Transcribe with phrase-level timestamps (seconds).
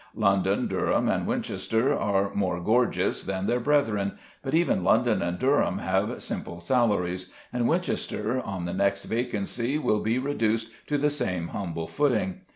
[0.15, 5.77] London, Durham, and Winchester are more gorgeous than their brethren, but even London and Durham
[5.77, 11.49] have simple salaries, and Winchester, on the next vacancy, will be reduced to the same
[11.49, 12.41] humble footing.